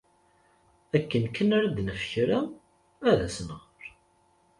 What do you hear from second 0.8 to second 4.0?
Akken kan ara d-naf kra, ad as-nɣer.